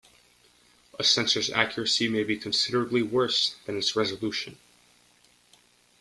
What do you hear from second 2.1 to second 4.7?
be considerably worse than its resolution.